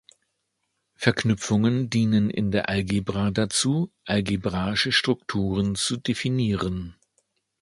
[0.95, 6.95] Verknüpfungen dienen in der Algebra dazu, algebraische Strukturen zu definieren.